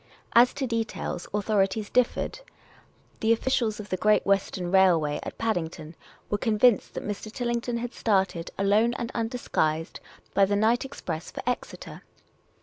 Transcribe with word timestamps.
As 0.33 0.51
to 0.55 0.65
details, 0.65 1.27
authorities 1.31 1.91
differed. 1.91 2.39
The 3.19 3.31
officials 3.33 3.79
of 3.79 3.89
the 3.89 3.97
Great 3.97 4.25
Western 4.25 4.71
Railway 4.71 5.19
at 5.21 5.37
Paddington 5.37 5.93
were 6.27 6.39
convinced 6.39 6.95
that 6.95 7.05
Mr. 7.07 7.31
Tillington 7.31 7.77
had 7.77 7.93
started, 7.93 8.49
alone 8.57 8.95
and 8.95 9.11
undisguised, 9.13 9.99
by 10.33 10.45
the 10.45 10.55
night 10.55 10.85
express 10.85 11.29
for 11.29 11.41
P^xeter. 11.41 12.01